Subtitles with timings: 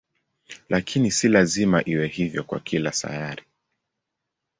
[0.69, 3.43] Lakini si lazima iwe hivyo kwa kila sayari.